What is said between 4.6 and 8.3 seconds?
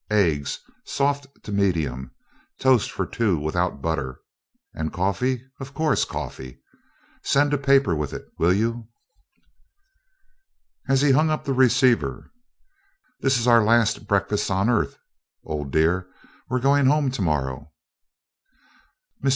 And coffee? Of course, coffee. Send a paper with it,